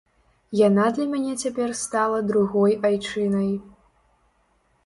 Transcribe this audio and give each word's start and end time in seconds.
Яна 0.67 0.85
для 0.95 1.05
мяне 1.11 1.33
цяпер 1.43 1.69
стала 1.83 2.19
другой 2.31 2.71
айчынай. 2.91 3.51